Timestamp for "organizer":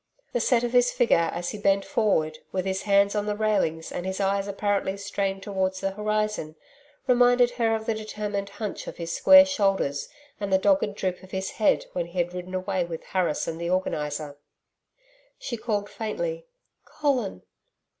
13.69-14.39